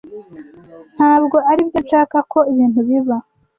[0.95, 3.15] Ntabwo aribyo nshaka ko ibintu biba.